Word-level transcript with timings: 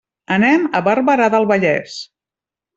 Anem 0.37 0.65
a 0.79 0.81
Barberà 0.87 1.29
del 1.37 1.47
Vallès. 1.53 2.03